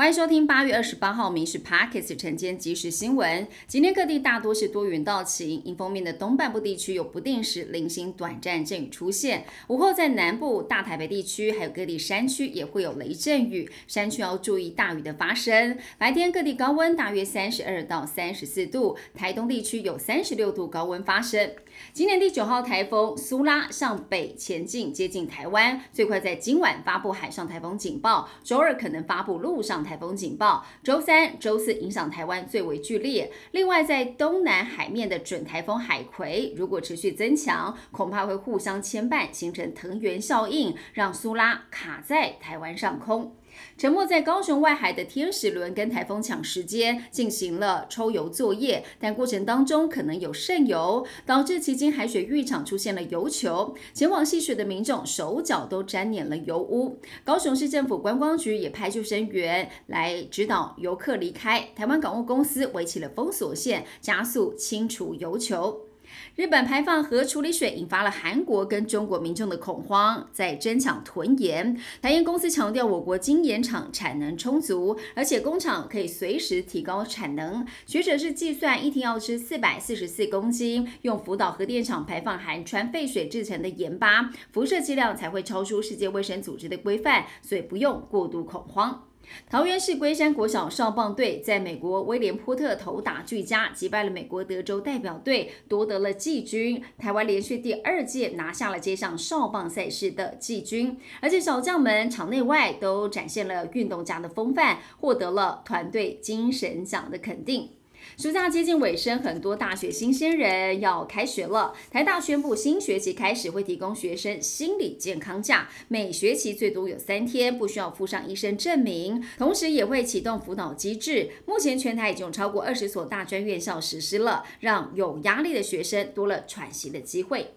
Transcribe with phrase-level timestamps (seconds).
[0.00, 3.46] 欢迎收听八月二十八号《民事 Parkes》晨间即时新闻。
[3.66, 9.44] 今天各地大多是多云到晴，迎风面的东半部地区有不定时零星短暂阵雨出现。
[9.68, 15.76] 午后在南部、大台北地区还有各地山区也会有雷阵雨，山区要注意大雨的发生。
[15.98, 21.52] 白天各地高温大约三十二到三十四度，台东地区有三十六度高温发生。
[21.92, 33.28] 今年第九号台风苏拉向北前进，接近台湾，最快在今晚发布海上台风警报，周二可能发布陆上台台风警报，周三、周四影响台湾最为剧烈。
[33.50, 43.34] 另外，在东南海面的准台风海葵，如果持续增强，恐怕会互相牵绊，形成藤原效应，让苏拉卡在台湾上空。
[43.76, 56.98] 沉没在高雄外海的天使轮跟台风抢时间进行了抽油作业，但过程当中可能有渗油，导致旗津海水浴场出现了油球，前往戏水的民众手脚都沾染了油污。
[57.24, 65.89] 高雄市政府观光局也派救生员来指导游客离开，台湾港务公司围起了封锁线，加速清除油球。
[66.36, 71.76] 日本排放核处理水引发了韩国跟中国民众的恐慌，在争抢囤盐。
[72.00, 77.66] 台盐公司强调，我国精盐厂产能充足，而且工厂可以随时提高产能。
[77.86, 89.09] 学者是计算一天要吃四百四十四公斤用福岛核电厂排放含川废水制成的盐巴，辐射剂量才会超出世界卫生组织的规范，所以不用过度恐慌。
[89.48, 96.82] 桃园市龟山国小少棒队在美国威廉波特投打俱佳，击败了美国德州代表队，夺得了季军。
[96.98, 107.70] 台湾连续第二届拿下了街上少棒赛事的季军，而且小将们场内外都展现了运动家的风范，获得了团队精神奖的肯定。
[108.16, 111.74] 暑假接近尾声，很多大学新鲜人要开学了。
[111.90, 119.22] 台大宣布，新学期开始会提供学生心理健康假，每学期最多有三天，不需要附上医生证明。
[119.38, 121.30] 同时也会启动辅导机制。
[121.46, 127.52] 目前全台已经有超过二十所大专院校实施了，让有压力的学生多了喘息的机会。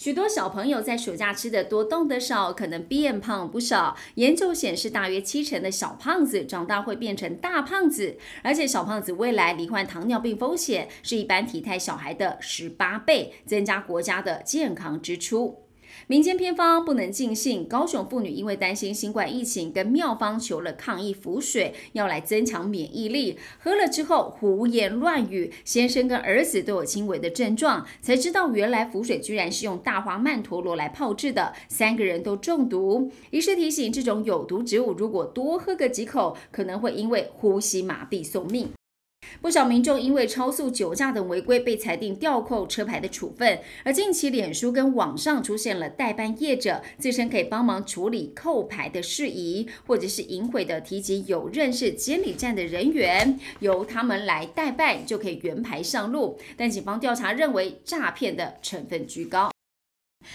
[0.00, 3.94] 许多小朋友在暑假吃的多，动的少，可能变胖不少。
[4.14, 15.64] 研究显示，大约七成的小胖子长大会变成大胖子，而且小胖子未来罹患糖尿病风险是一般体态小孩的十八倍，增加国家的健康支出。
[16.06, 23.38] 民间偏方不能尽信，高雄妇女因为担心新冠疫情，跟妙方求了抗疫符水，要来增强免疫力。
[23.58, 33.10] 喝了之后胡言乱语，先生跟儿子都有轻微的症状，才知道原来符水居然是用大花曼陀罗来泡制的，三个人都中毒。
[33.30, 38.70] 医师提醒，这种有毒植物如果多喝个几口，可能会因为呼吸麻痹送命。
[39.40, 43.58] 不少民众因为超速、酒驾等违规，被裁定吊扣车牌的处分。
[43.84, 56.38] 而近期，脸书跟网上出现了代办业者，自称可以帮忙处理扣牌的事宜，或者是隐晦的提及有认识监理站的人员，由他们来代办，就可以原牌上路。
[56.56, 59.50] 但警方调查认为，诈骗的成分居高。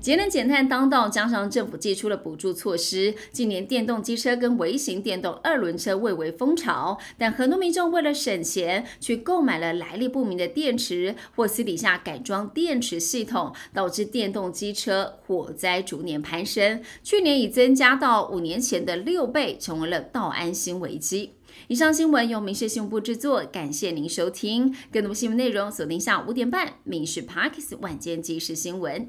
[0.00, 6.98] 节能减碳当道，加上政府寄出了补助措施，近年电动机车跟微型电动二轮车蔚为风潮。
[7.18, 16.82] 但很多民众为了省钱，去购买了来历不明的电池，或私底下改装电池系统，导致电动机车火灾逐年攀升。
[17.02, 21.32] 去年已增加到五年前的六倍，成为了道安新危机。
[21.68, 24.74] 以上新闻由民事新闻部制作，感谢您收听。
[24.92, 29.02] 更多新闻内容锁定下午五点半《民事 Parkes 晚间即时新闻》。